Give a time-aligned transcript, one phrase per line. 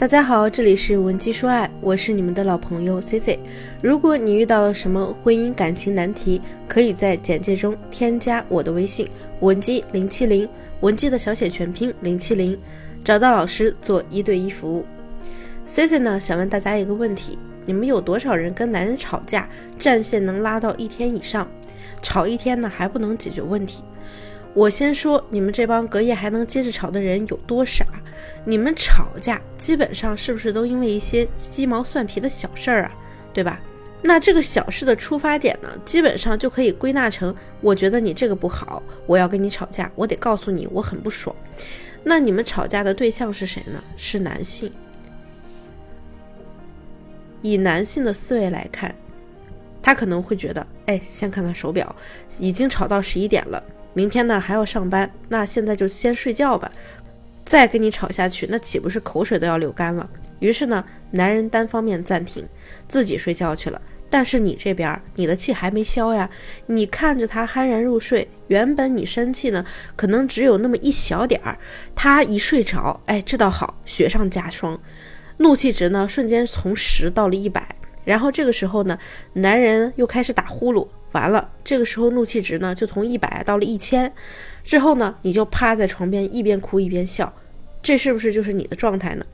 [0.00, 3.38] 大家好，这里是文姬说爱，我是你们的老朋友 C C。
[3.82, 9.06] 如果你遇到了什么婚姻感情难题，可以在简介中添加我的微信
[9.40, 10.48] 文姬零七零，
[10.80, 12.58] 文姬的小写全拼零七零，
[13.04, 14.86] 找到老师做一对一服务。
[15.66, 21.46] C C 呢，想问大家一个问题：你们有多少人跟男人吵架，战线能拉到一天以上？
[22.00, 23.84] 吵一天呢，还不能解决问题？
[24.52, 27.86] 我先说，你们这帮隔夜还能接着吵的人有多傻？
[28.44, 32.92] 你们吵架基本上是不是都因为一些鸡毛蒜皮的小事儿啊？
[33.32, 33.60] 对吧？
[34.02, 41.34] 那这个小事的出发点呢，基本上就可以归纳成：我觉得你这个不好，我要跟你吵架，我得告诉你我很不爽。
[42.02, 43.82] 那你们吵架的对象是谁呢？
[43.96, 44.72] 是男性。
[47.42, 48.94] 以男性的思维来看，
[49.80, 51.94] 他可能会觉得：哎，先看看手表，
[52.38, 53.62] 已经吵到十一点了。
[53.92, 56.70] 明天呢还要上班，那现在就先睡觉吧。
[57.44, 60.08] 再跟你吵下去，那岂不是口水都要流干了？
[60.38, 62.46] 于是呢，男人单方面暂停，
[62.86, 63.80] 自己睡觉去了。
[64.08, 66.28] 但是你这边，你的气还没消呀。
[66.66, 69.64] 你看着他酣然入睡，原本你生气呢，
[69.96, 71.58] 可能只有那么一小点儿。
[71.94, 74.80] 他一睡着，哎，这倒好，雪上加霜，
[75.38, 77.76] 怒气值呢瞬间从十到了一百。
[78.04, 78.98] 然后这个时候呢，
[79.34, 80.86] 男人又开始打呼噜。
[81.12, 84.12] 完了，这个时候怒气值呢就从一百到了一千，
[84.62, 87.34] 之后呢你就趴在床边一边哭一边笑，
[87.82, 89.26] 这是不是就是你的状态呢？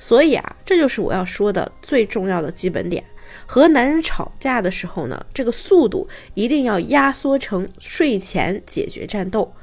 [0.00, 3.04] 所以啊，这就是我要说的最重要的基本点。
[3.46, 9.54] 和男人吵架的时候呢，这个速度一定要压缩成睡前解决战斗。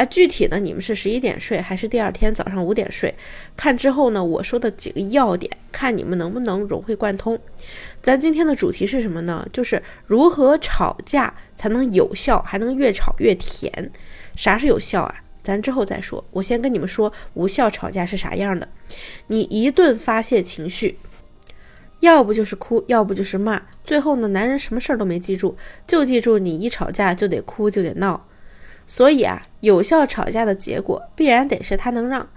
[0.00, 3.14] 哎，具体呢，你们是十一点睡还是第二天早上五点睡？
[3.54, 7.38] 看之后呢，我说的几个要点，看你们能不能融会贯通。
[8.00, 9.46] 咱今天的主题是什么呢？
[9.52, 13.92] 就是如何吵架才能有效，还能越吵越甜。
[14.34, 15.16] 啥是有效啊？
[15.42, 16.24] 咱之后再说。
[16.30, 18.66] 我先跟你们说，无效吵架是啥样的。
[19.26, 20.96] 你一顿发泄情绪，
[21.98, 28.26] 要不就是哭，要不就是骂，最后呢，男人什么事儿都没记住，就记住你一吵架就得哭，就得闹。
[28.86, 32.28] 所以啊，有效吵架的结果必然得是他能让，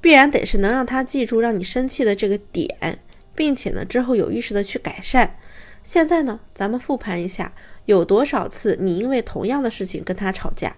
[0.00, 3.00] 必然得是能让他记住让你生气的这个点，
[3.34, 5.36] 并且呢之后有意识的去改善。
[5.82, 7.52] 现在呢，咱们复盘一下，
[7.86, 10.76] 有多少次你因为同样的事情跟他吵架，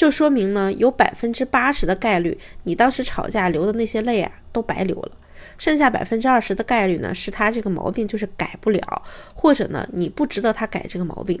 [0.00, 5.12] 就说明呢有百分之八十的概率你当时吵架流的那些泪啊都白流了，
[5.58, 9.02] 剩下百分之二十的概率呢是他这个毛病就是改不了，
[9.34, 11.38] 或者呢你不值得他改这个毛病。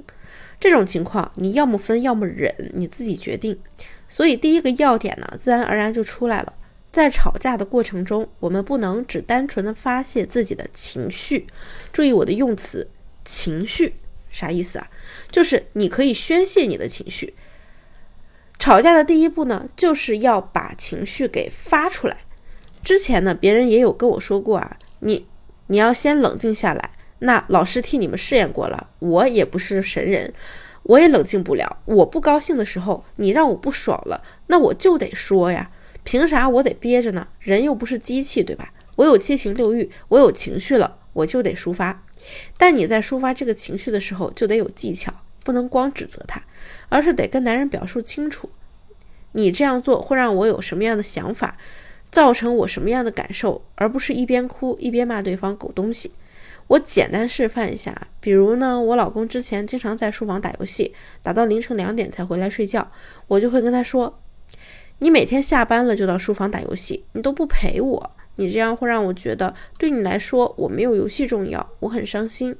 [0.60, 3.58] 这种情况，你要么分，要么忍，你自己决定。
[4.10, 6.52] 所以第一个要点呢，自然而然就出来了。
[6.92, 11.46] 在吵架的过程中，我们不能只单纯的发泄自己的情绪。
[11.94, 12.90] 注意我的用词，
[13.24, 13.94] 情绪
[14.30, 14.90] 啥意思啊？
[15.30, 17.32] 就是你可以宣泄你的情绪。
[18.60, 22.18] 吵架的第一步呢，就是要把情绪给发出来。
[22.84, 25.26] 之前呢，别人也有跟我说过啊，你
[25.68, 26.90] 你要先冷静下来。
[27.20, 30.32] 那老师替你们试验过了，我也不是神人，
[30.82, 31.78] 我也冷静不了。
[31.86, 35.70] 我不高兴的时候，你让我不爽了，那我就得说呀，
[36.04, 37.28] 凭啥我得憋着呢？
[37.38, 38.74] 人又不是机器，对吧？
[38.96, 42.04] 我有七情六欲，我有情绪了，我就得抒发。
[42.58, 45.10] 但你在抒发这个情绪的时候，就得有技巧，
[45.50, 46.40] 不能光指责他，
[46.88, 48.48] 而是得跟男人表述清楚，
[49.32, 51.58] 你这样做会让我有什么样的想法，
[52.08, 56.12] 造成我什么样的感受，而不是一边哭一边骂对方狗东西。
[56.68, 62.92] 我简单示范一下，比如呢，我老公之前经常在书房打游戏，打到凌晨两点才回来睡觉，
[63.26, 64.20] 我就会跟他说
[65.00, 72.54] ：“你每天下班了就到书房打游戏，你都不陪我，你这样会让我觉得对你来说我没有游戏重要，我很伤心。”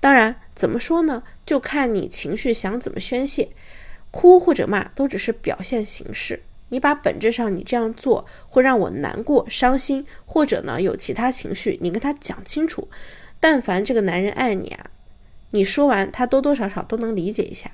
[0.00, 1.22] 当然，怎么说呢？
[1.44, 3.48] 就看你情绪想怎么宣泄，
[4.10, 6.42] 哭或者骂都只是表现形式。
[6.68, 12.88] 你把本质上你这样做会让我难过、伤心，或者呢有其他情绪，你跟他讲清楚。
[13.38, 14.90] 但凡这个男人爱你啊，
[15.50, 17.70] 你说完他多多少少都能理解一下。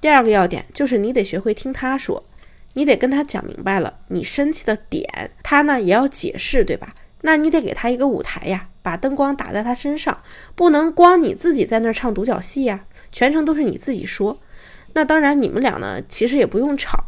[0.00, 2.24] 第二个要点就是你得学会听他说，
[2.72, 6.94] 你得跟他讲明白了你生气的点，他呢也要解释，对吧？
[7.22, 10.18] 那你得给他一个舞台呀，把灯光打在他身上，
[10.54, 14.38] 不能光你自己在那儿唱独角戏呀，全程都是你自己说。
[14.92, 17.06] 那当然，你们俩呢其实也不用吵，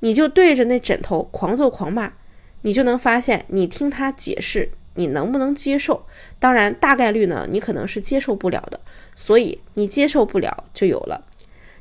[0.00, 2.14] 你就对着那枕头狂揍狂骂，
[2.62, 4.70] 你就能发现，你听他解释。
[4.94, 6.04] 你能不能接受？
[6.40, 8.80] 当然，大概率呢，你可能是接受不了的。
[9.14, 11.24] 所以你接受不了就有了，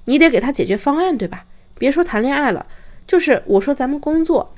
[0.06, 1.46] 你得给他解决方案，对吧？
[1.78, 2.68] 别说谈恋爱了，
[3.08, 4.54] 就是我说咱们工作，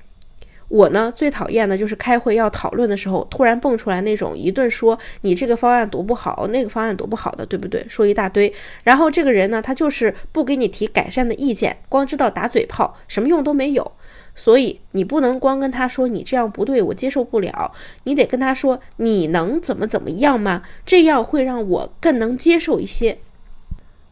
[0.72, 7.86] 我呢最讨厌的就是开会要讨论的时候，突然蹦出来那种一顿说你这个方案多不好，那个方案多不好的，对不对？
[7.90, 8.52] 说一大堆，
[8.86, 13.92] 然后这个人呢，他就是不给你提改善的意见，光知道打嘴炮，什么用都没有。
[14.34, 17.74] 所以你不能光跟他说你这样不对，我接受不了，
[18.06, 20.62] 你得跟他说你能怎么怎么样吗？
[20.86, 23.18] 这样会让我更能接受一些。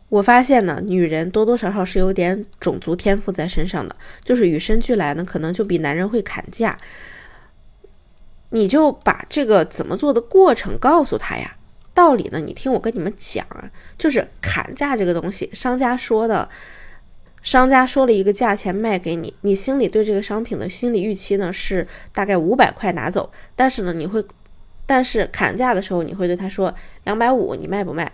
[0.09, 6.77] 我发现呢，女人多多少少是有点种族天赋在身上的，就是与生俱来呢，可能就比男人会砍价。
[8.49, 11.55] 你就把这个怎么做的过程告诉他呀，
[11.93, 13.69] 道理呢，你听我跟你们讲啊，
[13.99, 16.49] 就是砍价这个东西，商家说的，
[17.43, 24.25] 商家说了一个价钱卖给你，你心里对这个商品的心理预期呢是大概五百块拿走，但是呢，你会，
[24.87, 26.73] 但是砍价的时候你会对他说
[27.03, 28.11] 两百五，你卖不卖？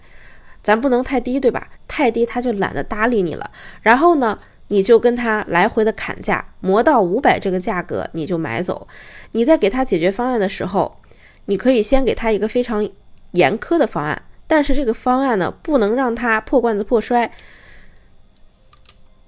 [0.62, 1.70] 咱不能太低，对吧？
[1.96, 3.50] 太低他就懒得搭理你了。
[3.82, 4.38] 然后呢，
[4.68, 8.86] 你就跟他来回的砍价，磨到五百这个价格，你就买走。
[9.32, 10.98] 你在给他解决方案的时候，
[11.46, 12.86] 你可以先给他一个非常
[13.32, 17.32] 严苛的方案，但是这个方案呢，不能让他破罐子破摔。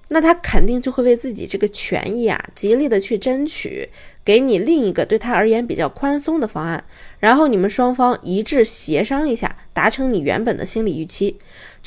[0.10, 3.90] 那他肯定就会为自己这个权益啊，极力的去争取，
[4.24, 6.84] 给你另一个对他而言比较宽松的方案，
[7.20, 11.38] 然后你们双方一致协商一下，达成你原本的心理预期。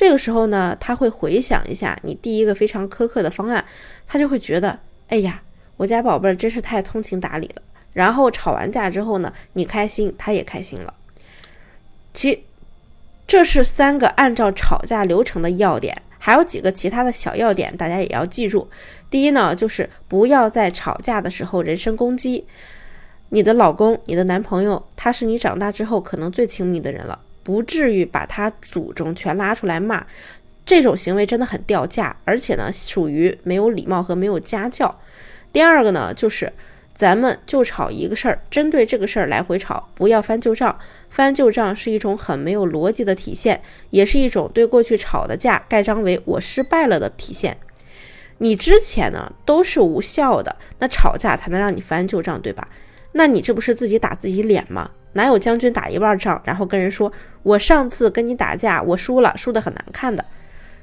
[0.00, 3.62] 这个时候呢，他会回想一下你第一个非常苛刻的方案，
[4.06, 5.42] 他就会觉得，哎呀，
[5.76, 7.60] 我家宝贝儿真是太通情达理了。
[7.92, 10.94] 然后吵完架之后呢，你开心，他也开心了。
[12.14, 12.46] 其
[13.26, 16.00] 这是三个按照吵架流程的要点。
[16.18, 18.70] 还有几个其他的小要点，大家也要记住。
[19.10, 22.46] 第一呢，就是不要在吵架的时候人身攻击
[23.28, 30.06] 你的老公、你的男朋友，他是你长大之后可能最亲密的人了，不至于把他祖宗全拉出来骂。
[30.64, 35.00] 这种行为真的很掉价，而且呢，属于没有礼貌和没有家教。
[35.52, 36.52] 第二个呢，就是。
[36.92, 40.78] 咱们就吵一个事儿，针对这个事儿来回吵，不要翻旧账。
[41.08, 47.56] 翻旧账是一种很没有逻辑的体现，也是一种对过去吵的架盖章为我失败了的体现。
[48.38, 52.68] 你之前呢都是无效的，那吵架才能让你翻旧账，对吧？
[53.12, 54.90] 那你这不是自己打自己脸吗？
[55.12, 57.12] 哪有将军打一半仗，然后跟人说
[57.42, 60.24] 我上次跟你打架我输了，输得很难看的。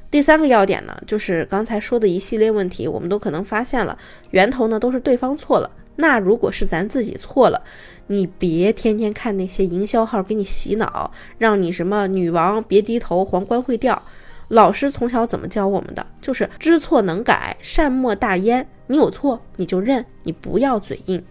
[0.09, 3.97] 第三个要点呢，就是刚才说的一系列问题，我们都可能发现了
[4.31, 5.69] 源头呢都是对方错了。
[5.97, 7.61] 那如果是咱自己错了，
[8.07, 14.01] 你别天天看那些营销号给你洗脑，让你什么女王别低头，皇冠会掉。
[14.49, 16.05] 老师从小怎么教我们的？
[16.21, 18.65] 就是知错能改，善莫大焉。
[18.85, 21.21] 你有错你就认，你不要嘴硬。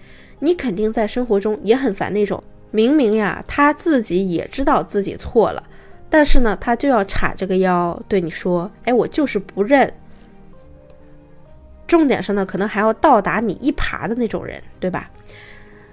[0.40, 2.44] 你肯定在生活中也很烦那种，
[2.76, 5.62] 明明呀他自己也知道自己错了，
[6.10, 9.90] 但是呢他就要叉这个腰对你说，哎我就是不认。
[11.86, 15.10] 重点是呢，可能还要倒打你一耙的那种人，对吧？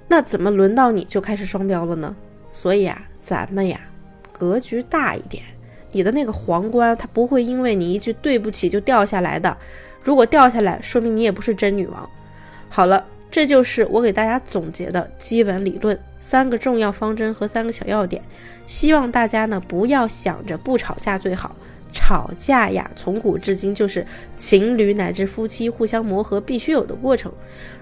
[0.10, 2.14] 那怎么轮到你就开始双标了呢？
[2.52, 3.80] 所以啊，咱们呀，
[4.34, 5.42] 格局大一点，
[5.92, 9.56] 你的那个皇冠它不会因为你一句对不起就掉下来的。
[10.04, 12.10] 如果掉下来，说明你也不是真女王。
[12.70, 18.22] 好了，这就是我给大家总结的基本理论，三个重要方针和三个小要点。
[18.68, 21.56] 希望大家呢不要想着不吵架最好。
[21.92, 24.06] 吵架呀，从古至今就是
[24.38, 27.32] 情侣乃至夫妻互相磨合必须有的过程。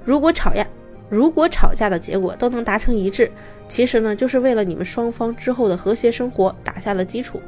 [0.05, 0.65] 如果吵架，
[1.09, 3.29] 如果吵架的结果都能达成一致，
[3.67, 7.41] 其实呢，就是为了你们双方之后的和谐生活打下了基础。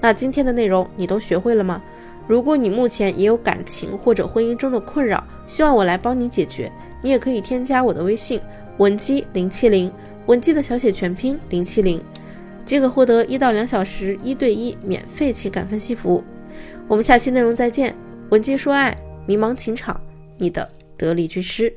[0.00, 1.80] 那今天的内容你都学会了吗？
[2.26, 6.72] 如果你目前也有感情或者婚姻中的困扰，希望我来帮你解决，
[7.04, 8.40] 你也可以添加我的微信
[8.78, 9.92] 文姬零七零，
[10.24, 12.02] 文姬的小写全拼零七零。
[12.64, 16.24] 即可获得一到两小时一对一免费情感分析服务。
[16.88, 17.94] 我们下期内容再见。
[18.30, 18.96] 文姬说爱，
[19.26, 20.00] 迷茫情场，
[20.38, 21.70] 你的得力军师。